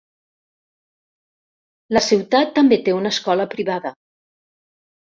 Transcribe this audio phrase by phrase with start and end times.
[1.99, 3.95] La ciutat també té una escola privada.